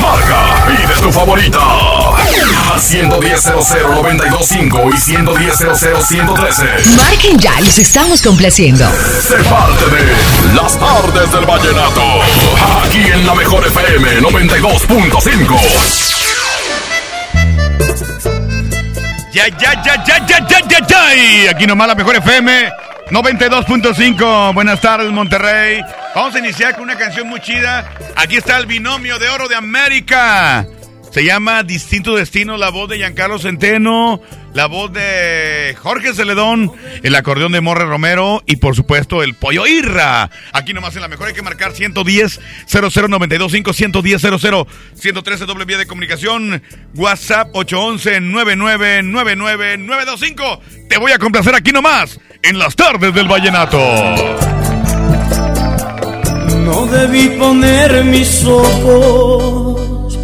[0.00, 1.60] Marca, pide tu favorita.
[2.72, 6.96] Al 110.00925 y 110.00113.
[6.96, 8.90] Marquen ya, los estamos complaciendo.
[9.20, 10.12] Se parte de
[10.54, 12.02] Las tardes del vallenato.
[12.84, 15.60] Aquí en la mejor FM 92.5.
[19.32, 21.14] Ya, ya, ya, ya, ya, ya, ya, ya.
[21.14, 22.70] Y Aquí nomás la mejor FM
[23.10, 24.52] 92.5.
[24.54, 25.82] Buenas tardes, Monterrey.
[26.16, 27.92] Vamos a iniciar con una canción muy chida.
[28.16, 30.66] Aquí está el binomio de oro de América.
[31.12, 34.22] Se llama Distinto Destino, la voz de Giancarlo Centeno,
[34.54, 39.66] la voz de Jorge Celedón, el acordeón de Morre Romero y por supuesto el Pollo
[39.66, 40.30] Irra.
[40.54, 45.76] Aquí nomás en la mejor hay que marcar 110 00925 110 00 113 doble vía
[45.76, 46.62] de comunicación,
[46.94, 50.62] WhatsApp 811 9999 925.
[50.88, 54.65] Te voy a complacer aquí nomás en las tardes del vallenato.
[56.66, 60.18] No debí poner mis ojos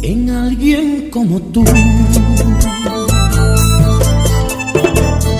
[0.00, 1.62] en alguien como tú.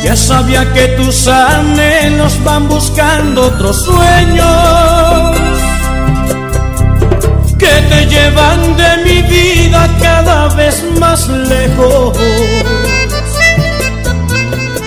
[0.03, 5.39] Ya sabía que tus anhelos van buscando otros sueños
[7.59, 12.19] que te llevan de mi vida cada vez más lejos.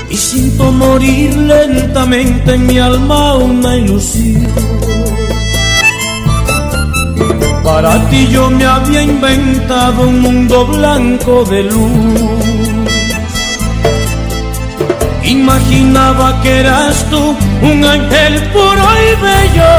[0.08, 4.77] Y siento morir lentamente en mi alma una ilusión.
[7.68, 12.22] Para ti yo me había inventado un mundo blanco de luz.
[15.26, 19.74] Imaginaba que eras tú un ángel puro y bello.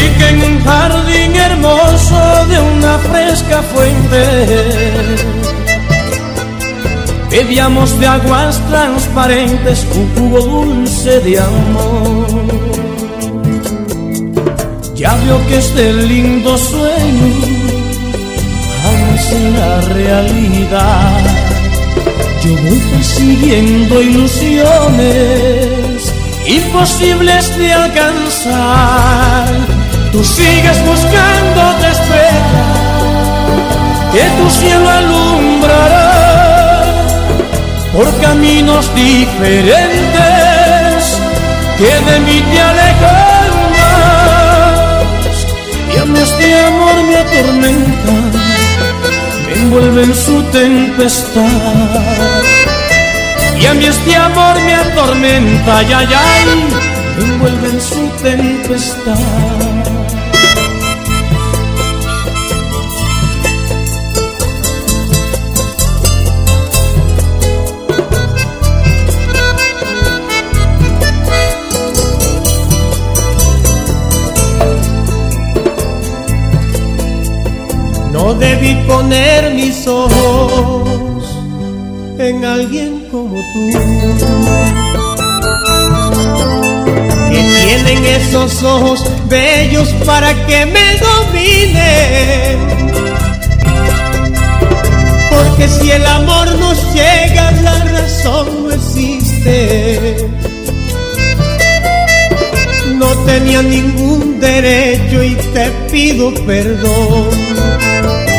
[0.00, 2.20] Y que en un jardín hermoso
[2.50, 4.22] de una fresca fuente
[7.30, 12.81] bebíamos de aguas transparentes un jugo dulce de amor.
[15.02, 17.26] Ya veo que este lindo sueño
[18.82, 21.20] jamás será realidad.
[22.40, 25.34] Yo voy persiguiendo ilusiones
[26.46, 29.48] imposibles de alcanzar.
[30.12, 32.62] Tú sigues buscando otra estrella
[34.12, 36.12] que tu cielo alumbrará
[37.92, 39.82] por caminos diferentes
[41.76, 43.21] que de mí te alejan
[46.22, 48.12] este amor me atormenta
[49.46, 51.42] me envuelve en su tempestad.
[53.60, 56.22] Y a mí este amor me atormenta, ya, ya,
[57.16, 59.81] me envuelve en su tempestad.
[82.32, 83.70] En alguien como tú,
[87.30, 92.58] que tienen esos ojos bellos para que me dominen.
[95.30, 100.16] Porque si el amor nos llega, la razón no existe.
[102.96, 108.31] No tenía ningún derecho y te pido perdón.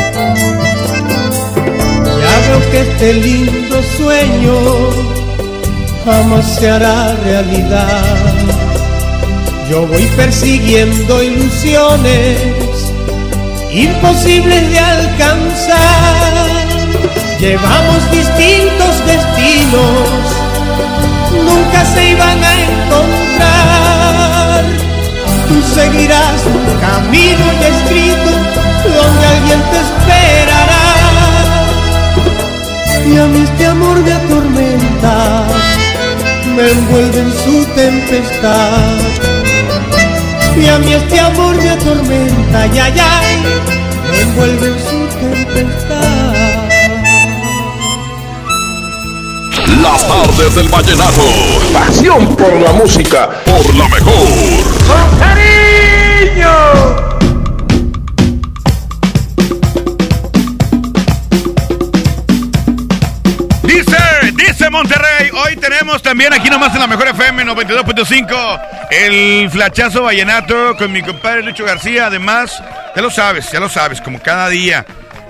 [2.70, 4.54] Que este lindo sueño
[6.04, 8.04] jamás se hará realidad.
[9.68, 12.38] Yo voy persiguiendo ilusiones
[13.72, 16.44] imposibles de alcanzar.
[17.40, 20.08] Llevamos distintos destinos,
[21.32, 24.64] nunca se iban a encontrar.
[25.48, 28.30] Tú seguirás un camino ya escrito
[28.96, 30.53] donde alguien te esperará.
[33.06, 35.46] Y a mí este amor me atormenta,
[36.56, 38.78] me envuelve en su tempestad.
[40.56, 43.20] Y a mí este amor me atormenta, ya, ya,
[44.10, 46.44] me envuelve en su tempestad.
[49.82, 51.22] Las tardes del vallenato.
[51.72, 53.28] Pasión por la música.
[53.44, 54.28] Por la mejor.
[54.88, 57.13] ¡Con cariño!
[66.04, 68.60] También aquí nomás en la Mejor FM 92.5
[68.90, 72.06] el flachazo vallenato con mi compadre Lucho García.
[72.06, 72.62] Además,
[72.94, 74.84] ya lo sabes, ya lo sabes, como cada día.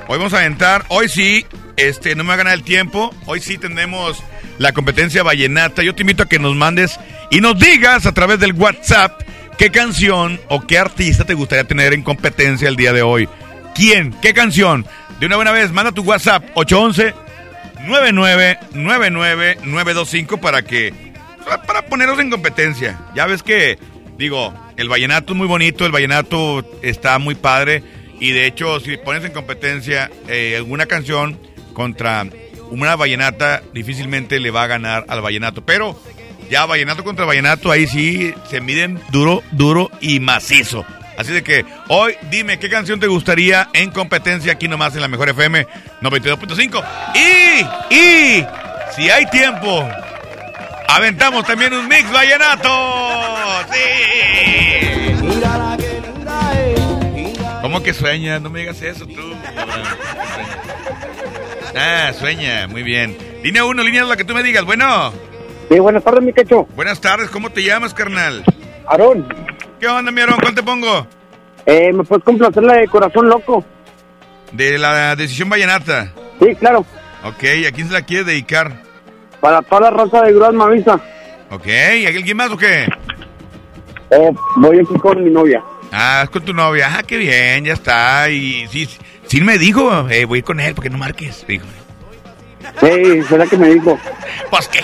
[0.08, 3.14] Hoy vamos a aventar, hoy sí, este, no me va a ganar el tiempo.
[3.26, 4.20] Hoy sí tenemos
[4.58, 5.84] la competencia vallenata.
[5.84, 6.98] Yo te invito a que nos mandes
[7.30, 9.22] y nos digas a través del WhatsApp
[9.56, 13.28] qué canción o qué artista te gustaría tener en competencia el día de hoy.
[13.76, 14.12] ¿Quién?
[14.20, 14.84] ¿Qué canción?
[15.20, 17.23] De una buena vez, manda tu WhatsApp 811
[17.86, 21.12] 925 para que
[21.66, 22.98] para ponernos en competencia.
[23.14, 23.78] Ya ves que
[24.16, 27.82] digo, el vallenato es muy bonito, el vallenato está muy padre
[28.20, 31.38] y de hecho si pones en competencia eh, alguna canción
[31.72, 32.26] contra
[32.70, 35.98] una vallenata difícilmente le va a ganar al vallenato, pero
[36.50, 40.84] ya vallenato contra vallenato ahí sí se miden duro, duro y macizo.
[41.16, 45.08] Así de que hoy dime qué canción te gustaría en competencia aquí nomás en la
[45.08, 45.66] Mejor FM
[46.02, 46.84] 92.5.
[47.14, 48.46] Y, y,
[48.96, 49.88] si hay tiempo,
[50.88, 52.68] aventamos también un mix vallenato.
[53.72, 54.94] Sí.
[57.62, 58.38] ¿Cómo que sueña?
[58.40, 59.34] No me digas eso tú.
[61.76, 63.16] Ah, sueña, muy bien.
[63.42, 64.64] Línea 1, línea la que tú me digas.
[64.64, 65.12] Bueno.
[65.68, 66.68] Sí, buenas tardes, mi quecho.
[66.76, 68.44] Buenas tardes, ¿cómo te llamas, carnal?
[68.86, 69.26] Aarón.
[69.84, 70.38] ¿Qué onda, mi Aarón?
[70.40, 71.06] ¿Cuál te pongo?
[71.66, 73.62] Eh, ¿Me puedes complacer la de Corazón Loco?
[74.50, 76.10] De la decisión vallenata.
[76.40, 76.86] Sí, claro.
[77.22, 78.80] Ok, ¿a quién se la quiere dedicar?
[79.40, 80.98] Para toda la raza de Grúas Mavisa.
[81.50, 82.86] Ok, ¿y alguien más o qué?
[84.08, 85.62] Eh, voy aquí con mi novia.
[85.92, 86.88] Ah, es con tu novia.
[86.90, 88.30] Ah, qué bien, ya está.
[88.30, 88.88] Y sí,
[89.26, 91.44] sí me dijo, eh, voy con él porque no marques.
[91.46, 91.66] Dijo.
[92.80, 93.98] Sí, será que me dijo.
[94.50, 94.82] Pues qué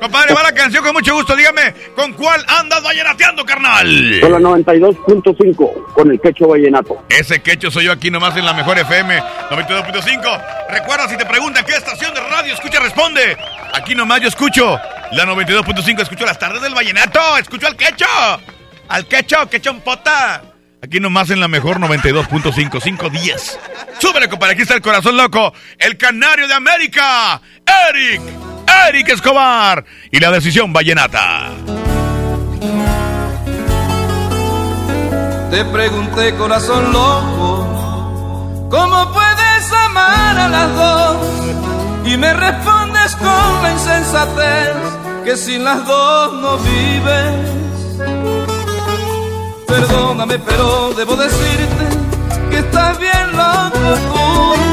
[0.00, 1.34] Compadre, va la canción con mucho gusto.
[1.34, 4.18] Dígame, ¿con cuál andas vallenateando, carnal?
[4.20, 7.04] Con la 92.5, con el quecho vallenato.
[7.08, 9.18] Ese quecho soy yo aquí nomás en la mejor FM
[9.50, 10.44] 92.5.
[10.70, 13.36] Recuerda, si te preguntan qué estación de radio escucha, responde.
[13.74, 14.78] Aquí nomás yo escucho
[15.12, 18.06] la 92.5, escucho las tardes del vallenato, escucho al quecho.
[18.88, 20.42] Al quecho, quecho en pota.
[20.82, 23.58] Aquí nomás en la mejor 92.5, 510.
[23.98, 27.42] Súbele, compadre, aquí está el corazón loco, el canario de América,
[27.90, 28.22] Eric,
[28.88, 31.50] Eric Escobar y la decisión vallenata.
[35.50, 41.16] Te pregunté, corazón loco, ¿cómo puedes amar a las dos?
[42.06, 44.76] Y me respondes con la insensatez
[45.24, 47.58] que sin las dos no vives
[49.68, 51.84] Perdóname, pero debo decirte
[52.50, 54.67] que estás bien loco.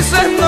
[0.00, 0.39] dices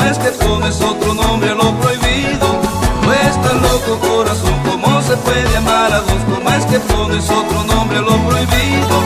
[0.00, 2.58] ¿cómo es que pones otro nombre a lo prohibido?
[3.02, 7.64] No estás loco corazón, ¿cómo se puede amar a dos, ¿cómo es que pones otro
[7.64, 8.96] nombre a lo prohibido?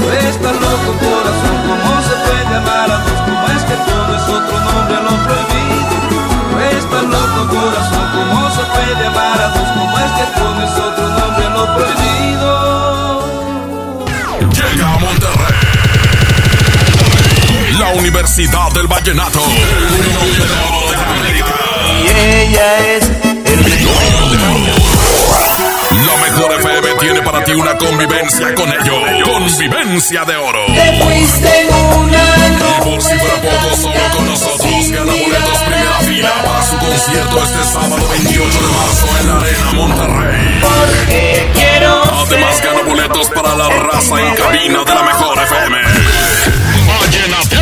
[0.00, 4.60] No estás loco corazón, ¿cómo se puede amar a dos, ¿cómo es que pones otro
[4.60, 5.94] nombre a lo prohibido?
[6.50, 11.06] No estás loco corazón, ¿cómo se puede amar a dos, ¿cómo es que pones otro
[11.18, 12.50] nombre a lo prohibido?
[14.50, 15.79] Llega a Monterrey.
[17.80, 19.40] La Universidad del Vallenato.
[22.04, 23.60] Y ella es el
[26.06, 29.02] La mejor FM tiene para ti una convivencia con ellos.
[29.24, 30.66] Convivencia de oro.
[30.66, 35.98] Te fuiste en una Y por si fuera poco, solo con nosotros gana boletos primera
[36.00, 40.60] fila para su concierto este sábado 28 de marzo en la Arena Monterrey.
[40.60, 45.78] porque quiero Además gana boletos para la raza en cabina de la mejor FM.
[47.52, 47.59] El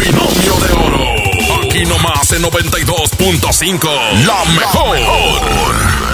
[0.00, 1.62] binomio de oro.
[1.62, 3.88] Aquí nomás en 92.5.
[4.24, 6.09] La mejor.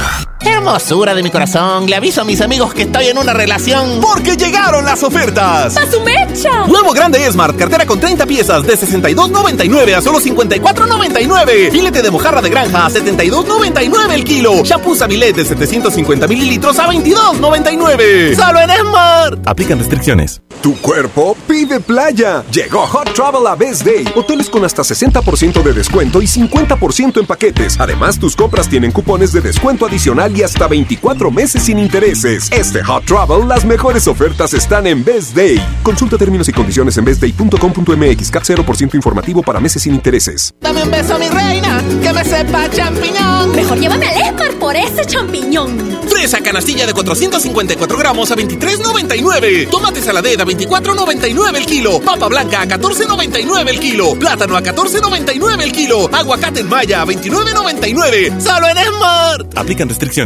[0.46, 4.00] Hermosura de mi corazón, le aviso a mis amigos que estoy en una relación.
[4.00, 5.76] Porque llegaron las ofertas.
[5.76, 6.66] ¡A su mecha!
[6.66, 11.72] Nuevo grande Smart, cartera con 30 piezas de 62.99 a solo 54.99.
[11.72, 14.62] Filete de mojarra de granja a 72.99 el kilo.
[14.62, 18.36] Shampoo Sabilet de 750 mililitros a 22.99.
[18.36, 19.48] Solo en Smart.
[19.48, 20.40] Aplican restricciones.
[20.62, 22.44] Tu cuerpo pide playa.
[22.52, 24.04] Llegó Hot Travel a Best Day.
[24.14, 27.78] Hoteles con hasta 60% de descuento y 50% en paquetes.
[27.80, 32.50] Además, tus compras tienen cupones de descuento adicional y hasta 24 meses sin intereses.
[32.52, 35.59] Este Hot Travel, las mejores ofertas están en Best Day.
[35.83, 38.31] Consulta términos y condiciones en bestday.com.mx.
[38.31, 40.52] CAT 0% informativo para meses sin intereses.
[40.61, 43.52] Dame un beso, mi reina, que me sepa champiñón.
[43.52, 45.78] Mejor llévame al Esmar por ese champiñón.
[46.07, 49.71] Fresa canastilla de 454 gramos a 23.99.
[49.71, 52.00] Tomate saladera a 24.99 el kilo.
[52.00, 54.14] Papa blanca a 14.99 el kilo.
[54.19, 56.11] Plátano a 14.99 el kilo.
[56.12, 58.38] Aguacate en maya a 29.99.
[58.38, 59.59] Solo en Smart.
[59.59, 60.25] Aplican restricciones.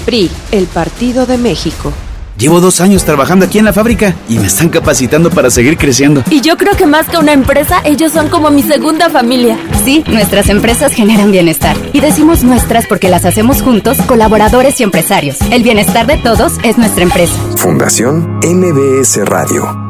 [0.00, 1.92] PRI, el Partido de México.
[2.40, 6.24] Llevo dos años trabajando aquí en la fábrica y me están capacitando para seguir creciendo.
[6.30, 9.58] Y yo creo que más que una empresa, ellos son como mi segunda familia.
[9.84, 11.76] Sí, nuestras empresas generan bienestar.
[11.92, 15.36] Y decimos nuestras porque las hacemos juntos, colaboradores y empresarios.
[15.50, 17.34] El bienestar de todos es nuestra empresa.
[17.56, 19.89] Fundación MBS Radio.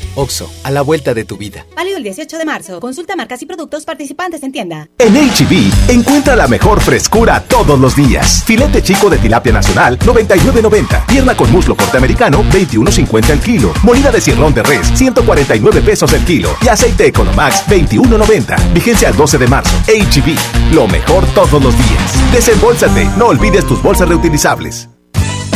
[0.15, 1.65] Oxo, a la vuelta de tu vida.
[1.75, 2.79] Válido el 18 de marzo.
[2.79, 4.89] Consulta marcas y productos participantes en tienda.
[4.97, 8.43] En HB, encuentra la mejor frescura todos los días.
[8.45, 11.05] Filete chico de tilapia nacional, 99.90.
[11.05, 13.73] Pierna con muslo americano, 21.50 el kilo.
[13.83, 16.49] Molida de cirrón de res, 149 pesos el kilo.
[16.61, 18.73] Y aceite Economax, 21.90.
[18.73, 19.75] Vigencia al 12 de marzo.
[19.87, 22.31] HB, lo mejor todos los días.
[22.31, 24.89] Desembolsate, no olvides tus bolsas reutilizables.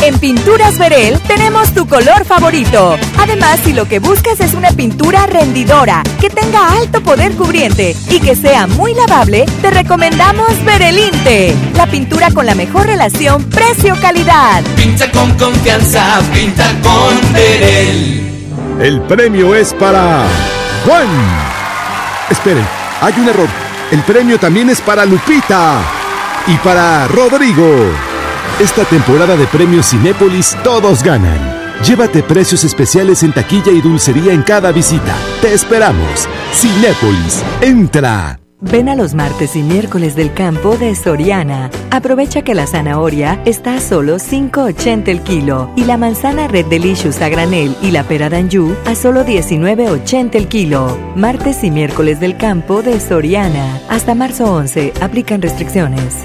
[0.06, 2.96] En Pinturas Verel tenemos tu color favorito.
[3.18, 8.20] Además, si lo que buscas es una pintura rendidora, que tenga alto poder cubriente y
[8.20, 14.62] que sea muy lavable, te recomendamos Verelinte, la pintura con la mejor relación precio-calidad.
[14.76, 18.78] Pinta con confianza, pinta con Verel.
[18.80, 20.24] El premio es para
[20.84, 21.08] Juan.
[22.30, 22.64] Esperen,
[23.00, 23.48] hay un error.
[23.90, 25.80] El premio también es para Lupita
[26.46, 27.90] y para Rodrigo.
[28.60, 31.38] Esta temporada de premios Cinépolis todos ganan.
[31.84, 35.14] Llévate precios especiales en taquilla y dulcería en cada visita.
[35.42, 36.26] Te esperamos.
[36.54, 38.40] Cinépolis, entra.
[38.62, 41.70] Ven a los martes y miércoles del campo de Soriana.
[41.90, 47.20] Aprovecha que la zanahoria está a solo 5.80 el kilo y la manzana Red Delicious
[47.20, 50.96] a granel y la pera d'Anjou a solo 19.80 el kilo.
[51.14, 53.82] Martes y miércoles del campo de Soriana.
[53.90, 54.94] Hasta marzo 11.
[55.02, 56.24] Aplican restricciones.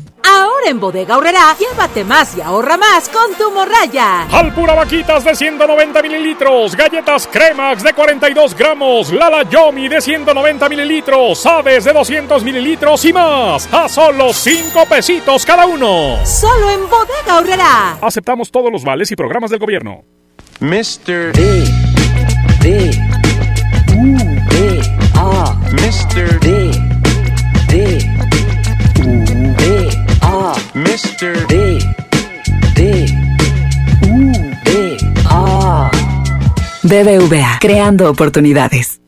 [0.61, 4.27] Ahora en Bodega Horrera, llévate más y ahorra más con tu morraya.
[4.31, 11.43] Alpura Vaquitas de 190 mililitros, galletas Cremax de 42 gramos, Lala Yomi de 190 mililitros,
[11.47, 13.73] Aves de 200 mililitros y más.
[13.73, 16.19] A solo 5 pesitos cada uno.
[16.25, 17.97] Solo en Bodega Horrera.
[17.99, 20.03] Aceptamos todos los vales y programas del gobierno.
[20.59, 21.33] Mr.
[21.33, 21.65] D.
[22.61, 22.91] D.
[23.97, 24.15] U.
[24.51, 24.81] D.
[25.15, 25.55] A.
[25.71, 26.39] Mr.
[26.39, 26.71] D.
[27.67, 28.30] D.
[30.73, 31.47] Mr.
[31.47, 31.79] D.
[32.75, 33.05] D.
[34.07, 34.31] U.
[34.63, 34.97] D.
[35.29, 35.91] A.
[36.83, 39.01] BBVA, creando oportunidades.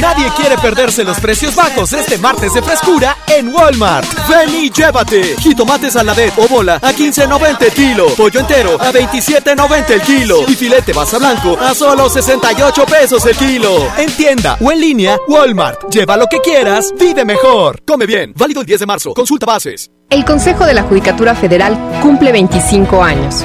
[0.00, 4.06] Nadie quiere perderse los precios bajos este martes de frescura en Walmart.
[4.28, 5.36] Ven y llévate.
[5.38, 8.06] Jitomates saladet o bola a 15.90 el kilo.
[8.16, 10.40] Pollo entero a 27.90 el kilo.
[10.48, 13.88] Y filete basa blanco a solo 68 pesos el kilo.
[13.96, 15.90] En tienda o en línea, Walmart.
[15.90, 17.80] Lleva lo que quieras, vive mejor.
[17.86, 18.32] Come bien.
[18.36, 19.14] Válido el 10 de marzo.
[19.14, 19.90] Consulta bases.
[20.10, 23.44] El Consejo de la Judicatura Federal cumple 25 años.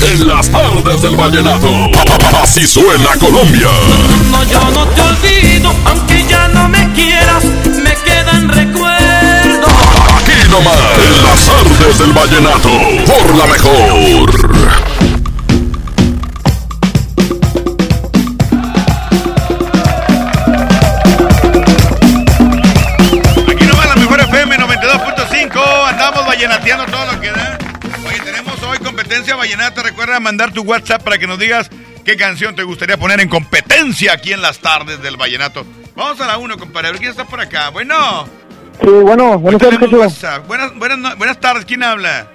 [0.00, 1.68] En las tardes del vallenato.
[2.40, 3.68] Así suena Colombia.
[4.30, 9.70] No, yo no te olvido, aunque ya no me quieras, me quedan recuerdos.
[10.16, 12.70] Aquí nomás, en las tardes del vallenato.
[13.06, 14.30] Por la mejor.
[23.50, 25.88] Aquí nomás la mejor FM 92.5.
[25.88, 26.97] Andamos vallenateando todo
[29.08, 29.82] competencia vallenata.
[29.82, 31.70] Recuerda mandar tu WhatsApp para que nos digas
[32.04, 35.64] qué canción te gustaría poner en competencia aquí en las tardes del vallenato.
[35.96, 36.88] Vamos a la 1, compadre.
[36.88, 37.70] A ver quién está por acá.
[37.70, 38.26] Bueno.
[38.82, 39.90] Sí, bueno, buenas tardes.
[40.46, 41.64] Buenas, buenas, buenas tardes.
[41.64, 42.26] ¿Quién habla?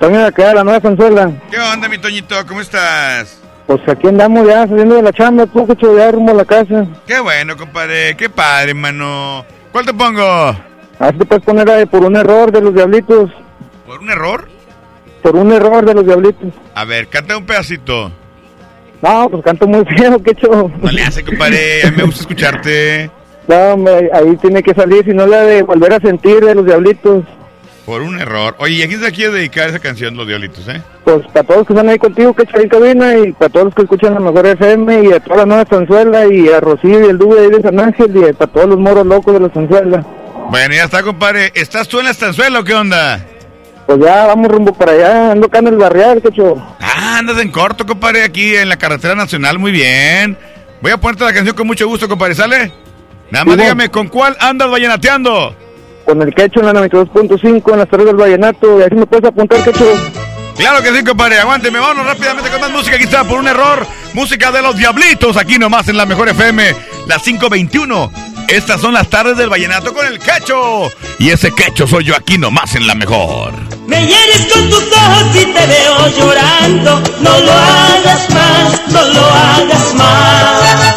[0.00, 1.30] También acá, la nueva Sanzuela.
[1.48, 2.44] ¿Qué onda, mi Toñito?
[2.44, 3.40] ¿Cómo estás?
[3.68, 6.86] Pues aquí andamos ya saliendo de la chamba, tú, Cacho, ya rumbo a la casa.
[7.06, 8.16] Qué bueno, compadre.
[8.16, 9.46] Qué padre, hermano.
[9.70, 10.22] ¿Cuál te pongo?
[10.24, 10.56] A
[10.98, 13.30] ver si te puedes poner ahí por un error de los diablitos.
[13.86, 14.55] ¿Por un error?
[15.26, 16.52] Por un error de los diablitos.
[16.76, 18.12] A ver, canta un pedacito.
[19.02, 20.70] No, pues canto muy feo, Cacho.
[20.80, 21.82] No le hace, compadre.
[21.84, 23.10] A mí me gusta escucharte.
[23.48, 23.76] No,
[24.12, 27.24] ahí tiene que salir, si no la de volver a sentir de los diablitos.
[27.84, 28.54] Por un error.
[28.60, 30.80] Oye, ¿y a quién se quiere dedicar esa canción, Los Diablitos, eh?
[31.02, 33.74] Pues para todos los que están ahí contigo, ahí en cabina, y para todos los
[33.74, 37.10] que escuchan la mejor FM, y a toda la nueva Sanzuela, y a Rocío y
[37.10, 40.06] el Dube de San Ángel, y para todos los moros locos de la Sanzuela.
[40.50, 41.50] Bueno, ya está, compadre.
[41.56, 43.26] ¿Estás tú en la estanzuela o qué onda?
[43.86, 46.56] Pues ya vamos rumbo para allá, ando acá en el barrial, Cacho.
[46.80, 49.58] Ah, andas en corto, compadre, aquí en la carretera nacional.
[49.58, 50.36] Muy bien.
[50.82, 52.34] Voy a ponerte la canción con mucho gusto, compadre.
[52.34, 52.72] ¿Sale?
[53.30, 55.54] Nada más Sí, dígame, ¿con cuál andas vallenateando?
[56.04, 59.24] Con el Cacho en la 92.5 en las tardes del Vallenato, y así me puedes
[59.24, 59.84] apuntar, Cacho.
[60.56, 61.38] Claro que sí, compadre.
[61.38, 62.96] Aguánteme, vámonos rápidamente con más música.
[62.96, 63.86] Está, por un error.
[64.14, 66.74] Música de los Diablitos, aquí nomás en la Mejor FM,
[67.06, 68.10] las 521.
[68.48, 70.90] Estas son las tardes del vallenato con el quecho.
[71.18, 73.52] Y ese quecho soy yo aquí nomás en la Mejor.
[73.86, 77.02] Me hieres con tus ojos y te veo llorando.
[77.20, 80.94] No lo hagas más, no lo hagas más.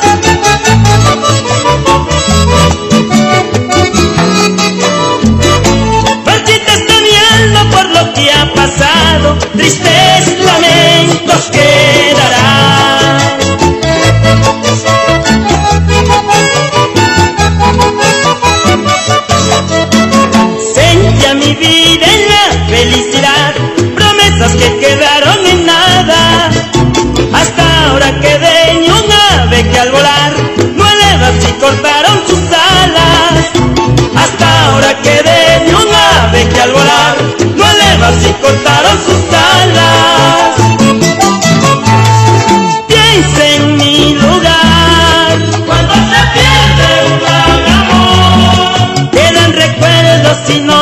[6.26, 9.38] Marchitaste mi alma por lo que ha pasado.
[9.56, 12.90] Tristes lamentos quedarán.
[21.36, 23.54] Mi vida en la felicidad,
[23.96, 26.50] promesas que quedaron en nada.
[27.32, 30.34] Hasta ahora quedé en un ave que al volar
[30.76, 33.46] no elevas y cortaron sus alas.
[34.16, 37.18] Hasta ahora quedé en un ave que al volar
[37.56, 40.09] no elevas y cortaron sus alas.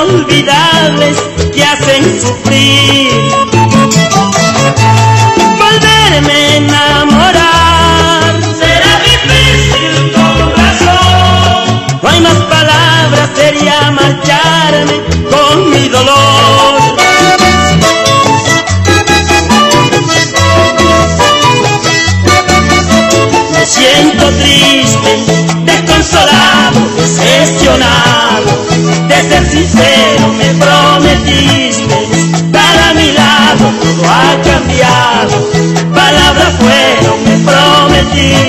[0.08, 1.18] Inolvidables
[1.54, 3.10] que hacen sufrir.
[5.58, 11.88] Volverme a enamorar será difícil con razón.
[12.02, 16.98] No hay más palabras, sería marcharme con mi dolor.
[23.52, 25.26] Me siento triste,
[25.66, 26.80] desconsolado,
[34.08, 35.36] a cambiado.
[35.94, 38.47] Palabras fueron, me prometiste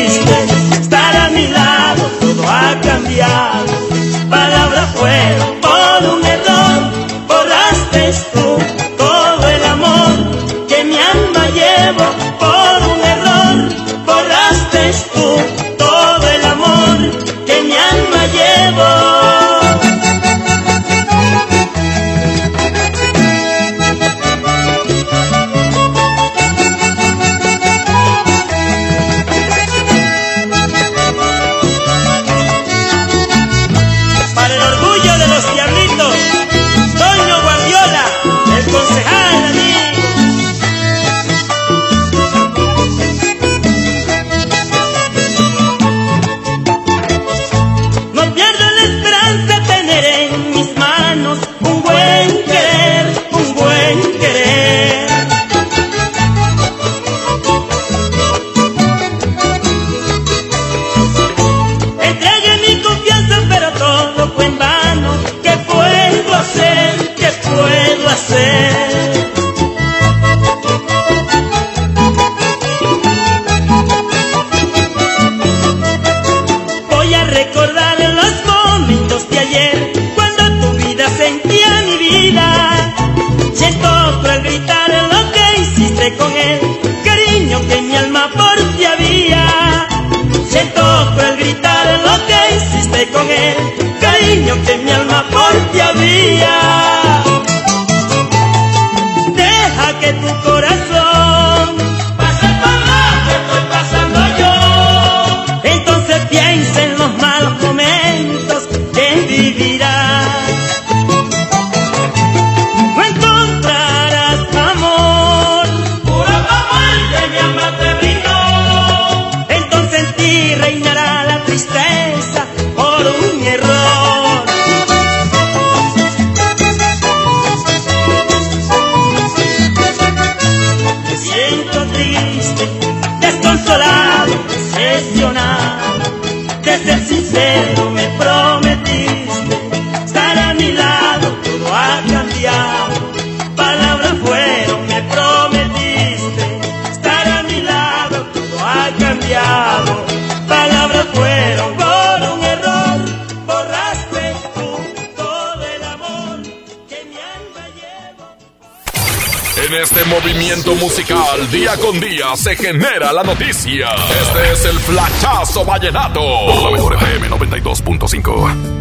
[162.38, 163.88] se genera la noticia.
[164.22, 166.20] Este es el Flachazo Vallenato.
[166.20, 168.78] Por la mejor FM 92.5.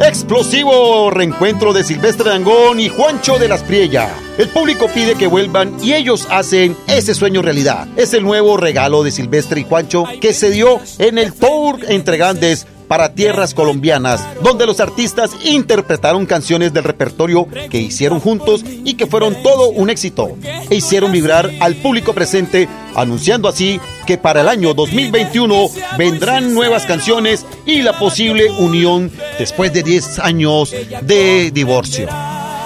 [0.00, 4.12] Explosivo reencuentro de Silvestre Dangón y Juancho de las Priella.
[4.38, 7.86] El público pide que vuelvan y ellos hacen ese sueño realidad.
[7.96, 12.16] Es el nuevo regalo de Silvestre y Juancho que se dio en el Tour Entre
[12.16, 18.96] Grandes para tierras colombianas, donde los artistas interpretaron canciones del repertorio que hicieron juntos y
[18.98, 20.36] que fueron todo un éxito,
[20.68, 26.84] e hicieron vibrar al público presente, anunciando así que para el año 2021 vendrán nuevas
[26.84, 32.10] canciones y la posible unión después de 10 años de divorcio.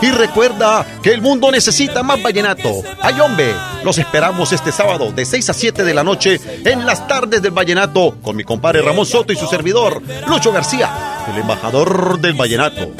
[0.03, 2.83] Y recuerda que el mundo necesita más vallenato.
[3.01, 3.55] ¡Ay, hombre!
[3.83, 7.53] Los esperamos este sábado de 6 a 7 de la noche en las tardes del
[7.53, 12.93] vallenato con mi compadre Ramón Soto y su servidor, Lucho García, el embajador del vallenato.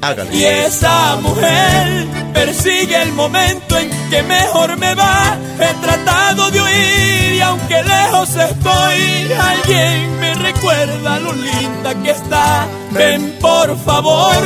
[0.00, 0.34] Hágale.
[0.34, 5.38] Y esa mujer persigue el momento en que mejor me va.
[5.60, 12.66] He tratado de huir y aunque lejos estoy, alguien me recuerda lo linda que está.
[12.94, 14.36] Ven por favor,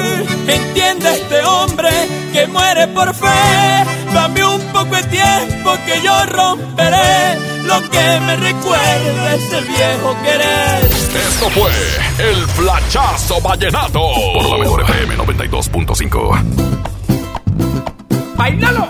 [0.46, 1.90] entiende este hombre
[2.32, 3.26] que muere por fe.
[4.14, 10.84] Dame un poco de tiempo que yo romperé lo que me recuerda ese viejo querer.
[10.84, 11.70] Esto fue
[12.18, 14.00] el Flachazo Vallenato.
[14.34, 16.76] Por la mejor FM 92.5.
[18.36, 18.88] ¡Bailalo!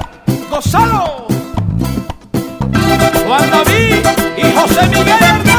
[0.51, 1.27] ¡Gozalo!
[3.27, 5.56] Juan David y José Miguel Hernández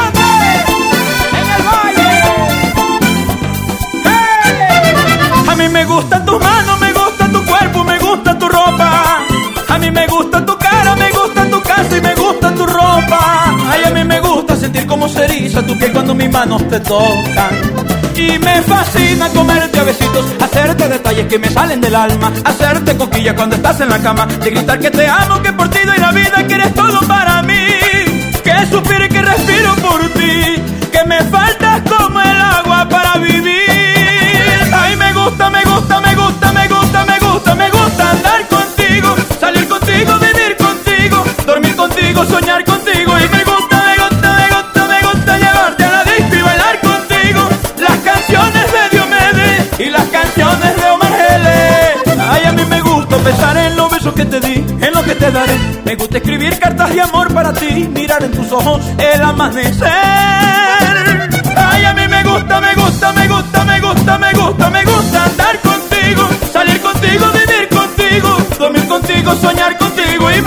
[5.58, 9.24] mí me gustan tus manos, me gusta tu cuerpo, me gusta tu ropa.
[9.68, 13.56] A mí me gusta tu cara, me gusta tu casa y me gusta tu ropa.
[13.70, 16.78] Ay, a mí me gusta sentir cómo se eriza tu piel cuando mis manos te
[16.80, 17.52] tocan.
[18.14, 23.56] Y me fascina comerte a hacerte detalles que me salen del alma, hacerte coquilla cuando
[23.56, 26.46] estás en la cama, de gritar que te amo, que por ti doy la vida,
[26.46, 27.64] que eres todo para mí,
[28.42, 31.67] que suspiro y que respiro por ti, que me faltas
[35.50, 40.56] me gusta, me gusta, me gusta, me gusta, me gusta andar contigo, salir contigo, vivir
[40.56, 45.84] contigo, dormir contigo, soñar contigo y me gusta, me gusta, me gusta, me gusta llevarte
[45.84, 47.48] a la disco y bailar contigo.
[47.78, 52.22] Las canciones de Diomedes y las canciones de Omar Gele.
[52.30, 55.14] Ay, a mí me gusta pensar en los besos que te di, en lo que
[55.14, 55.58] te daré.
[55.84, 59.88] Me gusta escribir cartas de amor para ti, mirar en tus ojos el amanecer.
[61.56, 63.57] Ay, a mí me gusta, me gusta, me gusta
[64.16, 70.30] me gusta, me gusta andar contigo, salir contigo, vivir contigo, dormir contigo, soñar contigo.
[70.30, 70.40] Y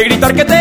[0.00, 0.59] de gritar que te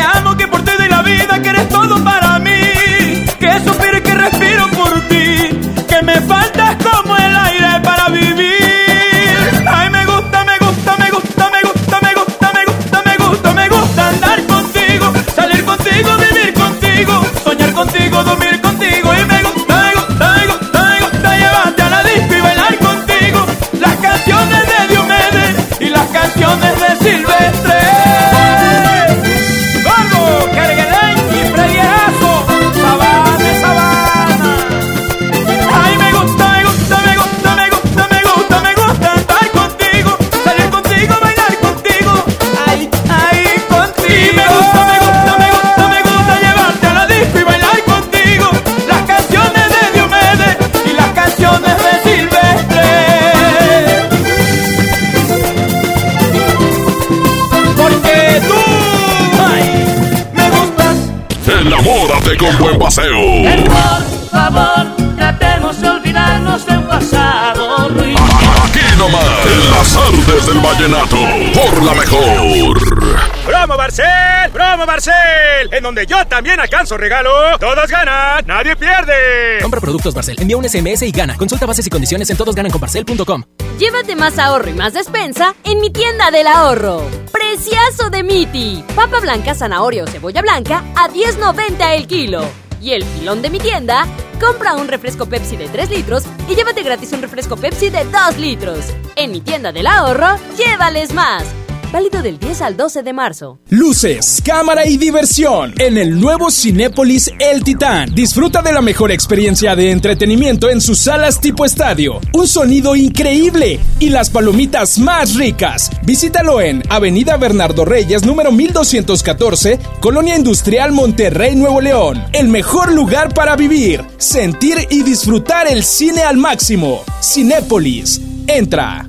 [75.89, 77.58] donde yo también alcanzo regalo.
[77.60, 79.60] Todos ganan, nadie pierde.
[79.60, 81.36] Compra productos Barcel, envía un SMS y gana.
[81.36, 83.43] Consulta bases y condiciones en todosgananconbarcel.com.
[83.80, 87.02] Llévate más ahorro y más despensa en mi tienda del ahorro.
[87.32, 88.84] Preciazo de Miti.
[88.95, 92.43] Papa blanca, zanahoria o cebolla blanca a 10.90 el kilo.
[92.80, 94.06] Y el filón de mi tienda,
[94.39, 98.38] compra un refresco Pepsi de 3 litros y llévate gratis un refresco Pepsi de 2
[98.38, 98.86] litros.
[99.15, 101.45] En mi tienda del ahorro, llévales más.
[101.91, 103.58] Válido del 10 al 12 de marzo.
[103.69, 108.13] Luces, cámara y diversión en el nuevo Cinépolis El Titán.
[108.13, 112.21] Disfruta de la mejor experiencia de entretenimiento en sus salas tipo estadio.
[112.34, 115.89] Un sonido increíble y las palomitas más ricas.
[116.04, 122.23] Visítalo en Avenida Bernardo Reyes, número 1214, Colonia Industrial Monterrey, Nuevo León.
[122.34, 127.04] El mejor lugar para vivir, sentir y disfrutar el cine al máximo.
[127.19, 128.21] Cinépolis.
[128.45, 129.09] Entra.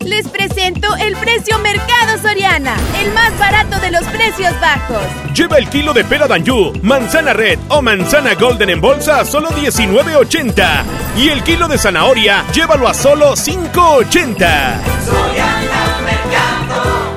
[0.00, 5.02] Les presento el precio Mercado Soriana, el más barato de los precios bajos.
[5.34, 9.50] Lleva el kilo de pera Danjú, manzana red o manzana golden en bolsa a solo
[9.50, 10.84] 19.80.
[11.16, 15.85] Y el kilo de zanahoria, llévalo a solo 5.80.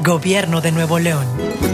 [0.00, 1.26] Gobierno de Nuevo León.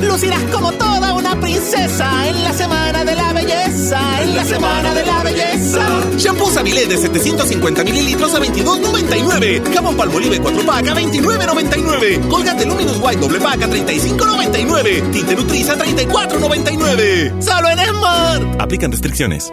[0.03, 5.05] Lucirás como toda una princesa en la semana de la belleza, en la semana de
[5.05, 5.87] la belleza.
[6.17, 9.73] Shampoo Sabilé de 750 mililitros a 22.99.
[9.75, 12.29] Jabón Palmolive 4 pack a 29.99.
[12.29, 15.11] Colgate Luminous White doble pack a 35.99.
[15.13, 17.43] Tinte Nutriza a 34.99.
[17.43, 18.61] Solo en Smart.
[18.61, 19.53] Aplican restricciones.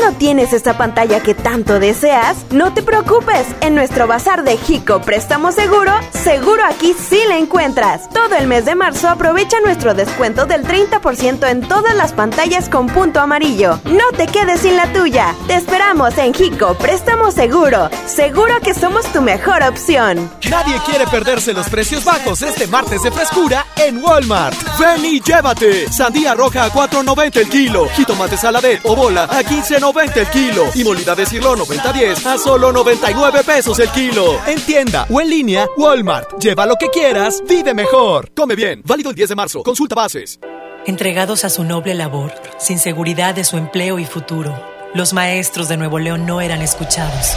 [0.00, 2.36] ¿Aún no tienes esta pantalla que tanto deseas?
[2.50, 8.08] No te preocupes, en nuestro bazar de Jico Préstamo Seguro, seguro aquí sí la encuentras.
[8.10, 12.86] Todo el mes de marzo aprovecha nuestro descuento del 30% en todas las pantallas con
[12.86, 13.80] punto amarillo.
[13.84, 15.34] No te quedes sin la tuya.
[15.46, 17.90] Te esperamos en Jico Préstamo Seguro.
[18.06, 20.30] Seguro que somos tu mejor opción.
[20.48, 24.56] Nadie quiere perderse los precios bajos este martes de frescura en Walmart.
[24.78, 25.90] Ven y llévate.
[25.92, 27.88] Sandía roja a 4.90 el kilo.
[27.96, 30.70] Jitomate saladet o bola a 15.90 el kilo.
[30.74, 34.38] Y molida de cirlo 90-10 a solo 99 pesos el kilo.
[34.46, 36.38] En tienda o en línea, Walmart.
[36.38, 38.30] Lleva lo que quieras, vive mejor.
[38.34, 38.82] Come bien.
[38.84, 39.62] Válido el 10 de marzo.
[39.62, 40.38] Consulta bases.
[40.86, 44.58] Entregados a su noble labor, sin seguridad de su empleo y futuro,
[44.94, 47.34] los maestros de Nuevo León no eran escuchados.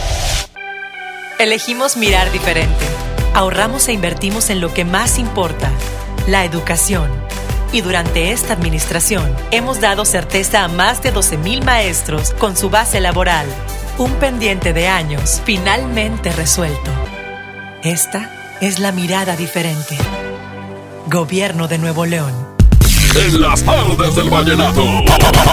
[1.40, 2.86] Elegimos mirar diferente.
[3.34, 5.72] Ahorramos e invertimos en lo que más importa,
[6.28, 7.23] la educación.
[7.74, 13.02] Y durante esta administración hemos dado certeza a más de 12.000 maestros con su base
[13.02, 13.48] laboral.
[13.98, 16.92] Un pendiente de años finalmente resuelto.
[17.82, 18.30] Esta
[18.62, 19.98] es la mirada diferente.
[21.08, 22.32] Gobierno de Nuevo León.
[23.16, 24.84] En las tardes del vallenato.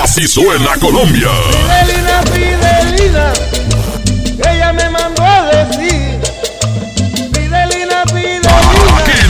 [0.02, 1.28] Así suena Colombia.
[1.50, 3.32] Fidelina, Fidelina,
[4.46, 6.29] ella me mandó a decir.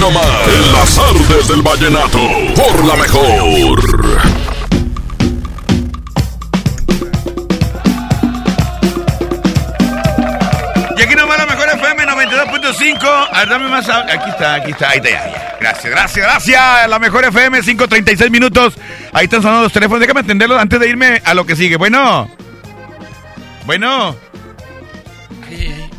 [0.01, 0.49] Nomás.
[0.49, 2.19] En las tardes del vallenato.
[2.57, 3.81] Por la mejor.
[10.97, 13.29] Y aquí nomás la mejor FM 92.5.
[13.31, 13.89] A ver, dame más.
[13.89, 14.91] Aquí está, aquí está.
[14.91, 15.57] Ahí está, ya, ya.
[15.61, 16.89] Gracias, gracias, gracias.
[16.89, 18.75] La mejor FM, 5.36 minutos.
[19.13, 20.01] Ahí están sonando los teléfonos.
[20.01, 21.77] Déjame atenderlos antes de irme a lo que sigue.
[21.77, 22.31] Bueno.
[23.67, 24.17] Bueno.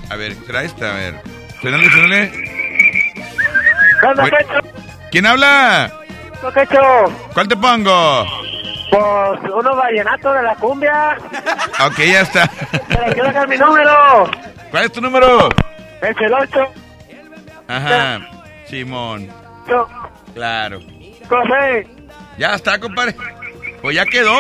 [0.10, 1.22] A ver, será esta, a ver.
[1.62, 2.51] Suénale, suénale.
[4.02, 4.24] Bueno.
[5.12, 5.92] ¿Quién habla?
[7.34, 8.26] ¿Cuál te pongo?
[8.90, 11.18] Pues uno vallenato de la cumbia.
[11.86, 12.50] Ok, ya está.
[12.88, 14.30] Pero quiero dejar mi número.
[14.70, 15.50] ¿Cuál es tu número?
[16.02, 16.74] Es el 8.
[17.68, 18.20] Ajá.
[18.68, 19.30] Simón.
[20.34, 20.80] Claro.
[21.30, 21.88] José.
[22.38, 23.16] Ya está, compadre.
[23.82, 24.36] Pues ya quedó.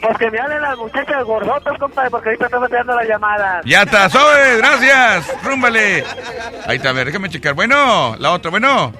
[0.00, 3.60] Pues que me hablen las muchachas gordotas, compadre, porque ahorita estamos dando la llamada.
[3.64, 5.42] Ya está, sobre, gracias.
[5.42, 6.04] Rúmbale.
[6.66, 7.54] Ahí está, a ver, déjame checar.
[7.54, 8.92] Bueno, la otra, bueno.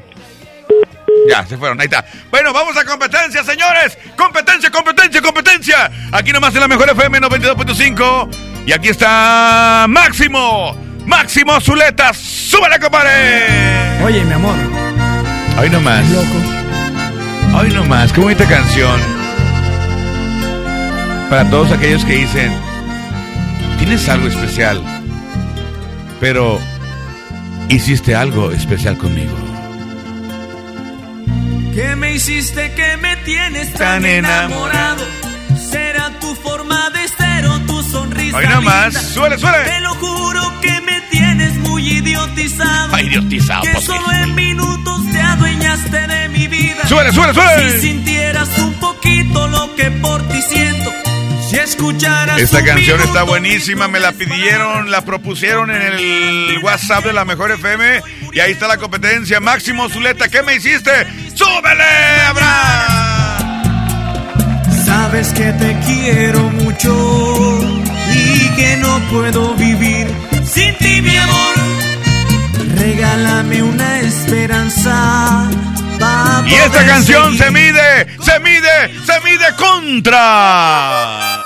[1.28, 2.05] Ya, se fueron, ahí está.
[2.30, 3.98] Bueno, vamos a competencia, señores.
[4.16, 5.90] Competencia, competencia, competencia.
[6.12, 8.28] Aquí nomás en la mejor FM 92.5.
[8.66, 10.76] Y aquí está Máximo.
[11.07, 12.12] Máximo Zuleta.
[12.14, 14.03] ¡Súbale, compadre!
[14.05, 14.55] Oye, mi amor.
[15.59, 16.05] Hoy nomás.
[17.55, 19.19] Hoy nomás, qué bonita canción.
[21.30, 22.52] Para todos aquellos que dicen,
[23.78, 24.82] tienes algo especial,
[26.18, 26.58] pero
[27.68, 29.32] hiciste algo especial conmigo.
[31.72, 35.06] ¿Qué me hiciste que me tienes Tan tan enamorado?
[35.70, 38.36] Será tu forma de ser o tu sonrisa.
[38.36, 39.58] Hoy nomás, suele, suele.
[39.58, 42.92] Te lo juro que me tienes muy idiotizado.
[42.92, 46.88] Ay, idiotizado, Que pues, solo en minutos te adueñaste de mi vida.
[46.88, 47.70] Suele, suele, suele.
[47.70, 50.89] Si sintieras un poquito lo que por ti siento.
[51.51, 57.12] Si escucharas Esta canción está buenísima, me la pidieron, la propusieron en el WhatsApp de
[57.12, 59.40] la Mejor FM y ahí está la competencia.
[59.40, 60.92] Máximo Zuleta, ¿qué me hiciste?
[61.34, 63.62] ¡Súbele, Abraham!
[64.84, 67.59] Sabes que te quiero mucho
[68.14, 70.07] y que no puedo vivir
[70.44, 71.55] sin ti, mi amor.
[72.76, 75.51] Regálame una esperanza.
[76.46, 81.42] Y esta canción se mide, se mide, se mide contra.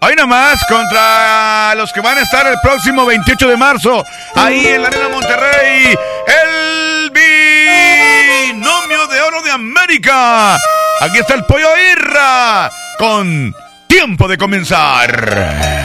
[0.00, 4.82] Hoy nomás contra los que van a estar el próximo 28 de marzo, ahí en
[4.82, 10.56] la Arena Monterrey, el binomio de oro de América.
[11.00, 13.54] Aquí está el pollo Irra con
[13.86, 15.84] tiempo de comenzar.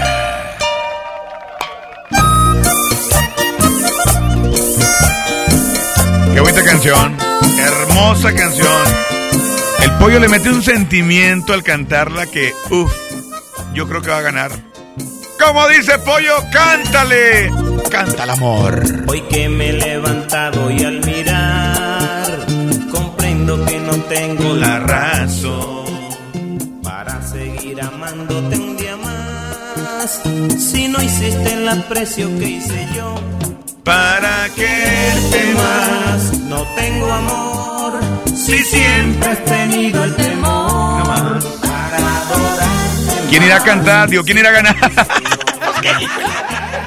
[6.34, 7.18] Qué bonita canción,
[7.58, 8.84] hermosa canción.
[9.84, 12.92] El pollo le mete un sentimiento al cantarla que, uff,
[13.74, 14.52] yo creo que va a ganar.
[15.40, 17.50] Como dice pollo, cántale,
[17.90, 18.84] canta el amor.
[19.08, 22.46] Hoy que me he levantado y al mirar,
[22.92, 25.86] comprendo que no tengo la razón
[26.84, 30.22] para seguir amándote un día más.
[30.58, 33.16] Si no hiciste el aprecio que hice yo,
[33.90, 38.00] para quererte más, no tengo amor.
[38.36, 43.30] Si siempre has tenido el temor para adorarte.
[43.30, 44.08] ¿Quién irá a cantar?
[44.08, 44.76] Digo, ¿quién irá a ganar?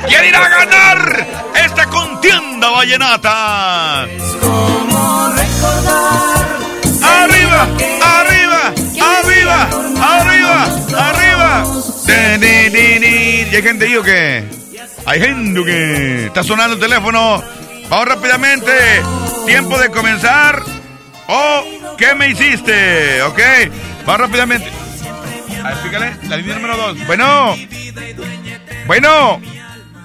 [0.07, 1.27] ¿Quién irá a ganar
[1.65, 4.07] esta contienda vallenata?
[4.41, 6.53] Como recordar
[7.03, 7.69] ¡Arriba!
[8.21, 8.73] ¡Arriba!
[9.19, 9.69] ¡Arriba!
[10.01, 10.67] ¡Arriba!
[11.09, 11.65] ¡Arriba!
[13.51, 14.62] ¿Y hay gente ahí o qué?
[15.05, 17.43] Hay gente que está sonando el teléfono.
[17.89, 18.73] Vamos rápidamente.
[19.47, 20.63] Tiempo de comenzar.
[21.29, 21.65] ¿O
[21.99, 23.23] qué me hiciste?
[23.23, 23.41] ¿Ok?
[24.07, 24.71] Vamos rápidamente.
[25.65, 26.17] A ver, pícale.
[26.29, 27.07] La línea número dos.
[27.07, 27.55] Bueno.
[28.87, 29.41] Bueno.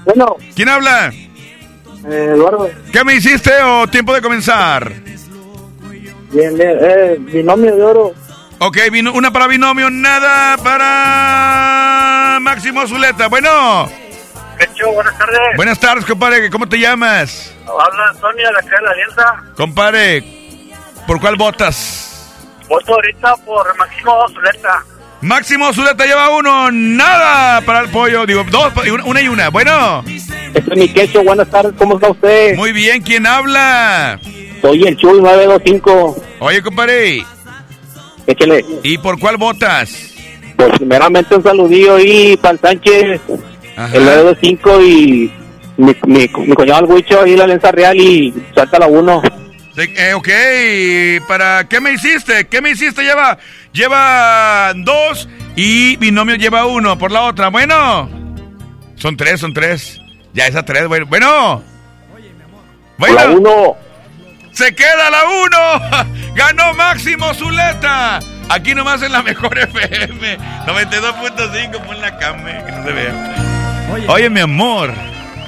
[0.06, 0.36] Bueno.
[0.56, 1.14] ¿Quién habla?
[1.14, 2.70] Eh, Eduardo.
[2.92, 4.92] ¿Qué me hiciste o tiempo de comenzar?
[6.32, 6.78] Bien, bien.
[6.82, 8.14] Eh, binomio de oro.
[8.60, 8.78] Ok,
[9.14, 13.28] una para binomio, nada para Máximo Zuleta.
[13.28, 13.88] Bueno.
[14.60, 15.40] Hecho, buenas tardes.
[15.56, 16.50] Buenas tardes, compadre.
[16.50, 17.54] ¿Cómo te llamas?
[17.68, 19.54] Habla Antonia de acá de la Alianza.
[19.56, 20.24] Compadre,
[21.06, 22.36] ¿por cuál votas?
[22.68, 24.84] Voto ahorita por Máximo Zuleta.
[25.22, 28.26] Máximo Zuleta lleva uno, nada para el pollo.
[28.26, 28.74] Digo, dos,
[29.06, 29.50] una y una.
[29.50, 30.04] Bueno.
[30.06, 32.56] Este es mi quecho, buenas tardes, ¿cómo está usted?
[32.56, 34.20] Muy bien, ¿quién habla?
[34.62, 36.24] Soy el Chuy 925.
[36.40, 37.26] Oye, compadre.
[38.26, 38.66] Échele.
[38.84, 40.14] ¿Y por cuál votas?
[40.56, 43.22] Pues primeramente un saludillo ahí para el Sánchez,
[43.78, 45.32] el 925 y
[45.78, 49.22] mi, mi, mi cuñado el Huicho ahí la Alianza Real y salta la 1.
[49.76, 52.48] Sí, eh, ok, ¿para qué me hiciste?
[52.48, 53.04] ¿Qué me hiciste?
[53.04, 53.38] Lleva,
[53.72, 57.50] lleva dos y binomio lleva uno por la otra.
[57.50, 58.10] Bueno,
[58.96, 60.02] son tres, son tres.
[60.34, 61.06] Ya esa tres, bueno.
[61.06, 61.62] Bueno,
[62.98, 63.16] bueno.
[63.16, 63.78] La 1.
[64.52, 66.08] Se queda la uno.
[66.36, 68.20] Ganó Máximo Zuleta.
[68.50, 70.38] Aquí nomás en la mejor FM.
[70.66, 73.57] 92.5, pon la cama, que no se vea.
[74.08, 74.94] Oye, mi amor.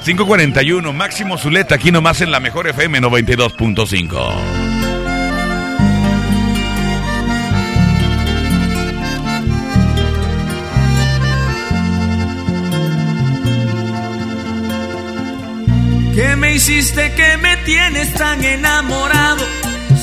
[0.04, 4.70] 541, Máximo Zuleta, aquí nomás en la mejor FM 92.5.
[16.16, 19.46] ¿Qué me hiciste que me tienes tan enamorado?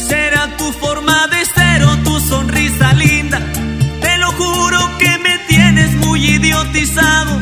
[0.09, 3.41] ¿Será tu forma de ser o tu sonrisa linda?
[4.01, 7.41] Te lo juro que me tienes muy idiotizado,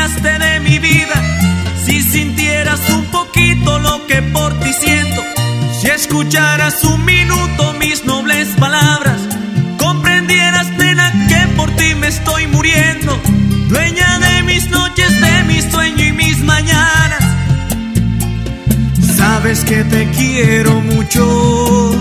[0.00, 1.14] te adueñaste de mi vida.
[1.84, 5.22] Si sintieras un poquito lo que por ti siento,
[5.80, 9.20] si escucharas un minuto mis nobles palabras,
[9.78, 13.18] comprendieras nena que por ti me estoy muriendo,
[13.68, 17.24] dueña de mis noches, de mi sueño y mis mañanas.
[19.16, 21.92] Sabes que te quiero mucho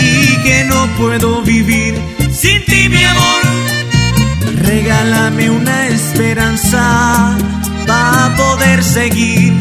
[0.00, 1.94] y que no puedo vivir
[2.32, 3.55] sin ti, mi amor.
[4.76, 7.34] Regálame una esperanza
[7.86, 9.54] para poder seguir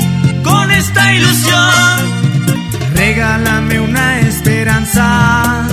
[0.44, 1.96] con esta ilusión.
[2.94, 5.66] Regálame una esperanza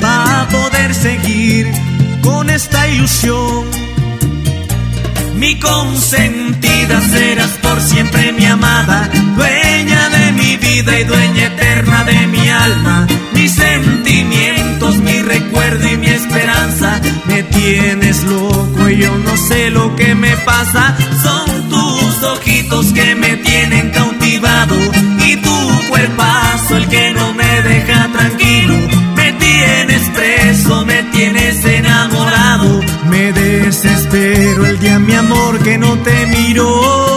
[0.00, 1.70] para poder seguir
[2.22, 3.66] con esta ilusión.
[5.36, 12.26] Mi consentida serás por siempre mi amada, dueña de mi vida y dueña eterna de
[12.26, 13.06] mi alma.
[13.32, 13.56] Mis
[14.96, 17.00] mi recuerdo y mi esperanza.
[17.26, 20.96] Me tienes loco y yo no sé lo que me pasa.
[21.22, 24.76] Son tus ojitos que me tienen cautivado
[25.26, 28.74] y tu cuerpazo el que no me deja tranquilo.
[29.16, 32.80] Me tienes preso, me tienes enamorado.
[33.10, 37.07] Me desespero el día mi amor que no te miró.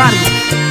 [0.00, 0.69] Barrio.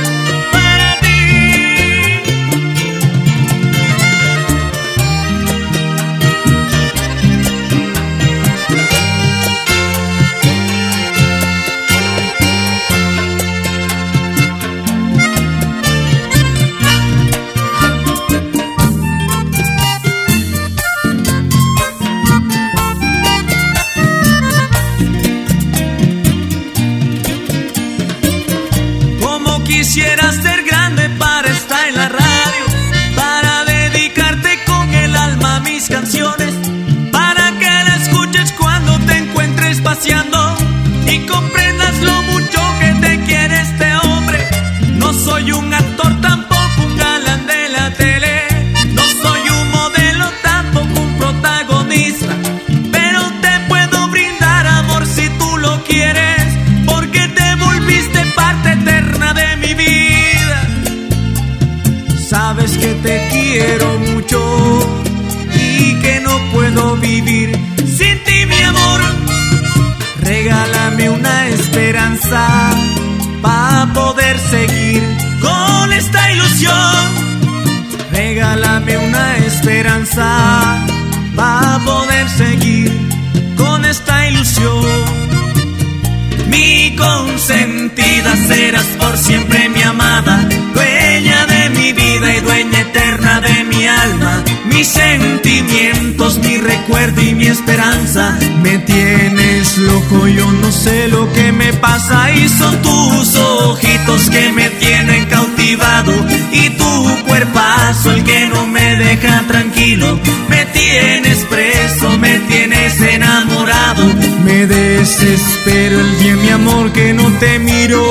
[115.19, 118.01] Desespero el día, mi amor, que no te miro.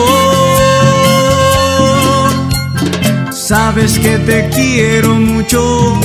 [3.32, 5.98] Sabes que te quiero mucho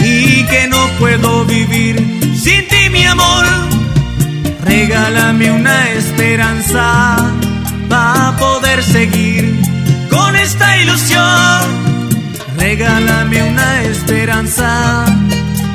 [0.00, 1.96] y que no puedo vivir
[2.34, 3.44] sin ti, mi amor.
[4.64, 7.16] Regálame una esperanza
[7.88, 9.60] para poder seguir
[10.08, 11.82] con esta ilusión.
[12.56, 15.04] Regálame una esperanza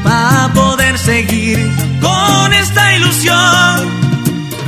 [0.04, 1.60] para poder seguir
[2.02, 4.17] con esta ilusión.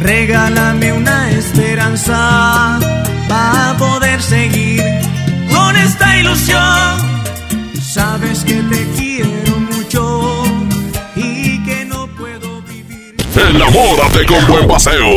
[0.09, 2.79] Regálame una esperanza
[3.27, 4.83] para poder seguir
[5.53, 6.97] con esta ilusión.
[7.79, 10.43] Sabes que te quiero mucho
[11.15, 12.59] y que no puedo
[13.35, 15.11] Enamórate con buen paseo.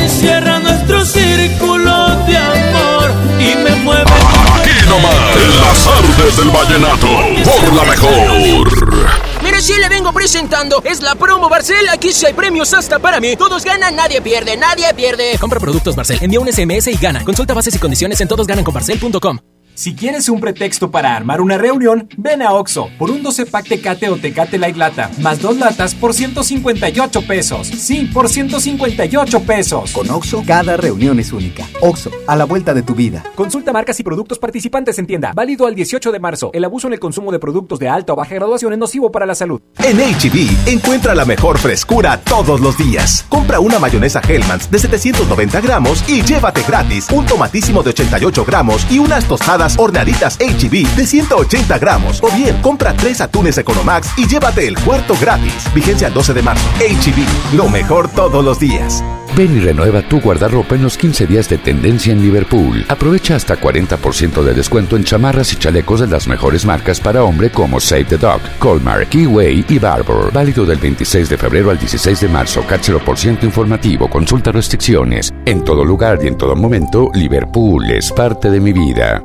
[0.00, 4.10] Encierra nuestro círculo de amor y me mueve.
[4.56, 7.08] Aquí nomás, en las artes del vallenato,
[7.44, 9.13] por la mejor.
[10.14, 10.82] Presentando.
[10.84, 11.88] Es la promo Barcel.
[11.90, 13.36] Aquí sí hay premios hasta para mí.
[13.36, 15.36] Todos ganan, nadie pierde, nadie pierde.
[15.38, 16.18] Compra productos Barcel.
[16.22, 17.24] Envía un SMS y gana.
[17.24, 19.53] Consulta bases y condiciones en todosgananconbarcel.com.
[19.76, 23.66] Si quieres un pretexto para armar una reunión, ven a Oxo por un 12 pack
[23.68, 27.66] Tecate o Tecate Light Lata, más dos latas por 158 pesos.
[27.66, 29.90] Sí, por 158 pesos.
[29.90, 31.66] Con Oxo, cada reunión es única.
[31.80, 33.24] Oxo, a la vuelta de tu vida.
[33.34, 35.32] Consulta marcas y productos participantes en tienda.
[35.34, 36.50] Válido al 18 de marzo.
[36.54, 39.26] El abuso en el consumo de productos de alta o baja graduación es nocivo para
[39.26, 39.60] la salud.
[39.78, 43.26] En HB, encuentra la mejor frescura todos los días.
[43.28, 48.86] Compra una mayonesa Hellmann's de 790 gramos y llévate gratis un tomatísimo de 88 gramos
[48.88, 52.22] y unas tostadas horneaditas HB de 180 gramos.
[52.22, 55.72] O bien, compra tres atunes Economax y llévate el cuarto gratis.
[55.74, 56.68] Vigencia el 12 de marzo.
[56.78, 59.02] HB, lo mejor todos los días.
[59.36, 62.84] Ven y renueva tu guardarropa en los 15 días de tendencia en Liverpool.
[62.88, 67.50] Aprovecha hasta 40% de descuento en chamarras y chalecos de las mejores marcas para hombre
[67.50, 70.32] como Save the Dog, Colmar, Keyway y Barbour.
[70.32, 72.62] Válido del 26 de febrero al 16 de marzo.
[72.68, 74.08] Cáchero por ciento informativo.
[74.08, 75.32] Consulta restricciones.
[75.46, 79.24] En todo lugar y en todo momento, Liverpool es parte de mi vida.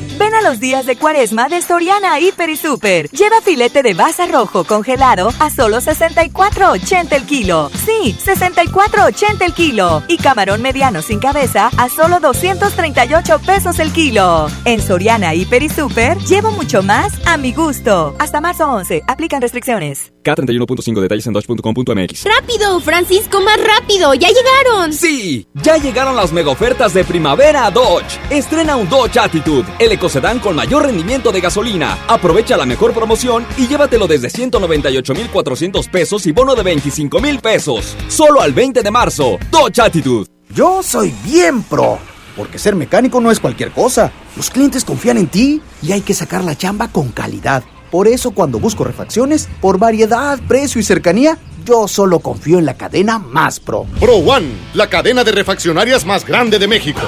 [0.17, 3.09] Ven a los días de cuaresma de Soriana Hiper y Super.
[3.09, 7.71] Lleva filete de baza rojo congelado a solo 64.80 el kilo.
[7.85, 10.03] Sí, 64.80 el kilo.
[10.07, 14.47] Y camarón mediano sin cabeza a solo 238 pesos el kilo.
[14.65, 18.15] En Soriana Hiper y Super llevo mucho más a mi gusto.
[18.19, 19.03] Hasta marzo 11.
[19.07, 20.11] Aplican restricciones.
[20.23, 22.25] K31.5 detalles en dodge.com.mx.
[22.25, 24.13] ¡Rápido, Francisco, más rápido!
[24.13, 24.93] ¡Ya llegaron!
[24.93, 28.19] Sí, ya llegaron las mega ofertas de primavera a Dodge.
[28.29, 31.95] Estrena un Dodge Attitude, el ecocedán con mayor rendimiento de gasolina.
[32.07, 37.95] Aprovecha la mejor promoción y llévatelo desde 198,400 pesos y bono de 25,000 pesos.
[38.07, 39.37] Solo al 20 de marzo.
[39.51, 40.25] Dodge Attitude.
[40.55, 41.99] Yo soy bien pro,
[42.35, 44.11] porque ser mecánico no es cualquier cosa.
[44.35, 47.63] Los clientes confían en ti y hay que sacar la chamba con calidad.
[47.91, 52.75] Por eso cuando busco refacciones, por variedad, precio y cercanía, yo solo confío en la
[52.75, 53.85] cadena más pro.
[53.99, 57.01] Pro One, la cadena de refaccionarias más grande de México.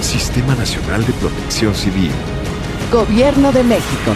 [0.00, 2.10] Sistema Nacional de Protección Civil.
[2.90, 4.14] Gobierno de México.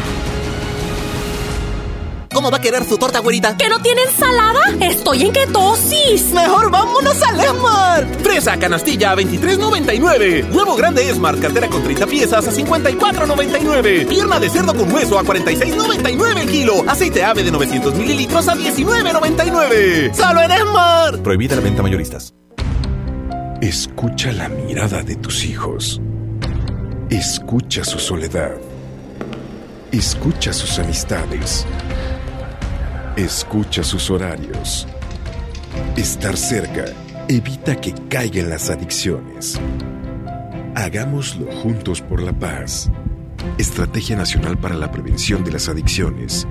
[2.32, 3.56] ¿Cómo va a querer su torta, güerita?
[3.56, 4.60] ¿Que no tiene ensalada?
[4.80, 6.32] Estoy en ketosis.
[6.32, 8.22] Mejor vámonos al Esmart.
[8.22, 10.52] Fresa canastilla a 23.99.
[10.52, 14.08] Huevo grande Esmart, cartera con 30 piezas a 54.99.
[14.08, 16.84] Pierna de cerdo con hueso a 46.99 el kilo.
[16.86, 20.14] Aceite ave de 900 mililitros a 19.99.
[20.14, 21.22] ¡Solo en Esmart!
[21.22, 22.34] Prohibida la venta mayoristas.
[23.60, 26.00] Escucha la mirada de tus hijos.
[27.10, 28.52] Escucha su soledad.
[29.92, 31.66] Escucha sus amistades.
[33.16, 34.86] Escucha sus horarios.
[35.96, 36.86] Estar cerca
[37.28, 39.60] evita que caigan las adicciones.
[40.74, 42.90] Hagámoslo juntos por la paz.
[43.58, 46.46] Estrategia Nacional para la Prevención de las Adicciones.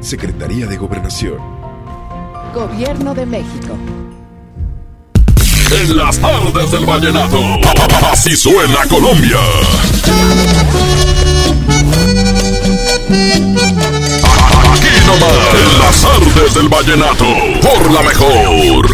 [0.00, 1.36] Secretaría de Gobernación.
[2.54, 3.76] Gobierno de México.
[5.70, 7.38] En las tardes del vallenato.
[8.10, 9.38] Así suena Colombia.
[15.08, 15.54] Nomás.
[15.54, 17.24] En las tardes del vallenato.
[17.62, 18.86] Por la mejor.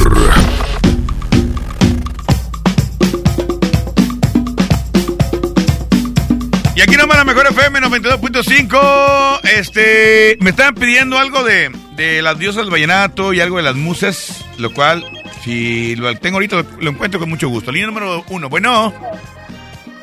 [6.77, 9.41] Y aquí nomás la mejor FM 92.5.
[9.43, 10.37] Este.
[10.41, 14.45] Me estaban pidiendo algo de, de las diosas del vallenato y algo de las musas.
[14.59, 15.05] Lo cual,
[15.43, 17.73] si lo tengo ahorita, lo encuentro con mucho gusto.
[17.73, 18.49] Línea número uno.
[18.49, 18.95] Bueno.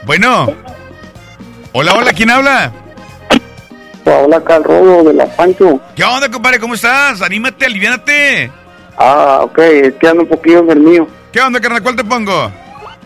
[0.05, 0.53] Bueno.
[1.71, 2.73] Hola, hola, ¿quién habla?
[4.05, 5.79] Hola, Carlos de la Pancho.
[5.95, 6.59] ¿Qué onda, compadre?
[6.59, 7.21] ¿Cómo estás?
[7.21, 8.51] Anímate, aliviánate.
[8.97, 11.07] Ah, ok, es que ando un poquillo enfermido.
[11.31, 11.81] ¿Qué onda, carnal?
[11.83, 12.51] ¿Cuál te pongo?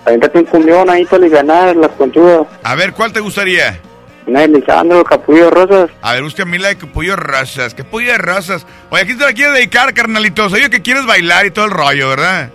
[0.06, 2.48] Avéntate un cumbión ahí para aliviar las conchudas.
[2.64, 3.80] A ver, ¿cuál te gustaría?
[4.28, 5.90] Una de Lisandro, Capullo Rosas.
[6.02, 7.74] A ver, busca a mí la de Capullo Rosas.
[7.76, 8.66] Capullo de Rosas.
[8.90, 10.48] Oye, aquí te la quieres dedicar, carnalito.
[10.50, 12.50] Yo que quieres bailar y todo el rollo, ¿verdad?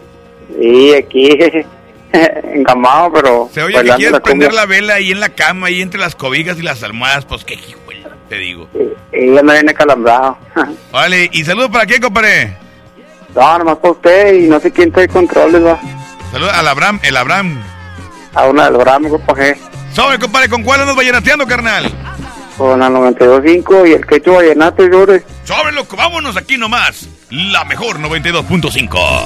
[0.60, 1.30] Sí, aquí
[2.54, 3.50] encamado, pero...
[3.52, 4.60] Se oye que quieres la prender cumbia.
[4.62, 7.24] la vela ahí en la cama, ahí entre las cobijas y las almohadas.
[7.24, 7.78] Pues qué hijo,
[8.30, 8.68] te digo.
[9.12, 10.38] Ella me viene calambrado.
[10.92, 12.56] Vale, ¿y saludos para quién, compadre?
[13.34, 15.78] no, nomás para usted y no sé quién trae controles, va.
[16.32, 17.60] Saludos al Abraham, el Abraham.
[18.34, 19.56] A una del Bramo, compa G.
[19.92, 21.92] Sobre, compadre, ¿con cuál andas vallenateando, carnal?
[22.56, 25.24] Con la 92.5 y el quecho vallenato, llore.
[25.44, 27.08] Sobre, loco, vámonos aquí nomás.
[27.30, 29.24] La mejor 92.5.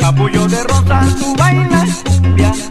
[0.00, 2.13] Capullo de rosa, tú bailas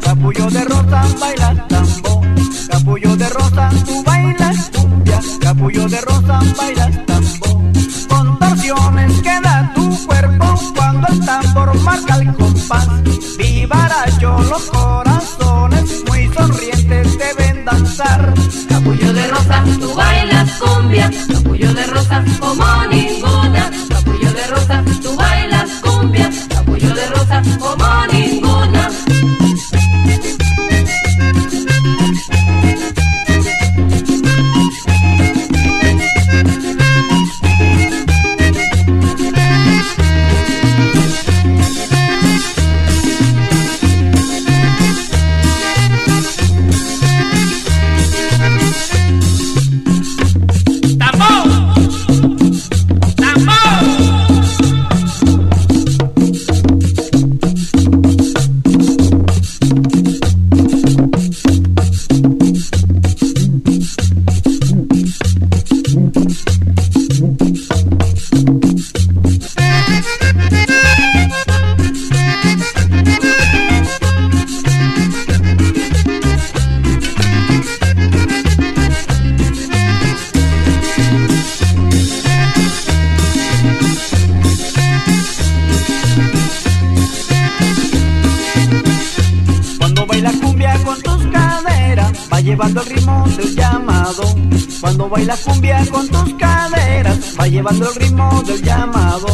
[0.01, 2.21] capullo de rosa, bailas tambo.
[2.69, 7.63] Capullo de rosa, tú bailas cumbia, capullo de rosa, bailas tambo.
[8.07, 12.87] Contorsiones que da tu cuerpo cuando el tambor marca el compás.
[13.37, 18.33] Vivaracho, los corazones muy sonrientes deben danzar.
[18.69, 23.42] Capullo de rosa, tú bailas cumbia, capullo de rosa como ninguna.
[95.93, 99.27] Con tus caderas, va llevando el ritmo del llamado.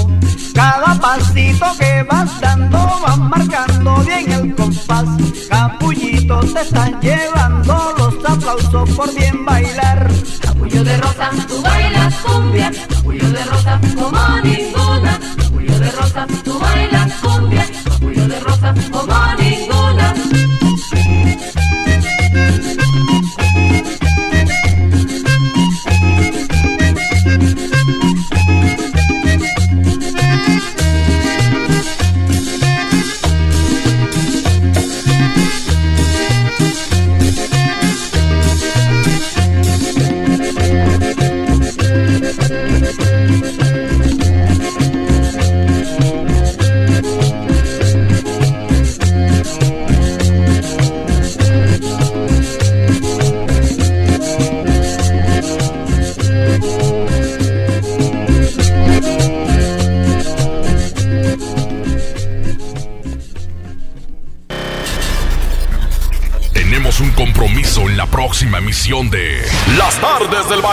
[0.54, 5.06] Cada pasito que vas dando va marcando bien el compás.
[5.50, 10.12] Capullito te están llevando los aplausos por bien bailar.
[10.42, 12.72] Capullo de rosa, tú bailas cumbia.
[12.90, 15.20] Capullo de rosa como ninguna.
[15.38, 17.66] Capullo de rosa, tú bailas cumbia.